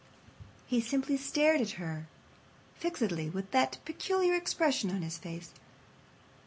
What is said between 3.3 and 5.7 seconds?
that peculiar expression on his face.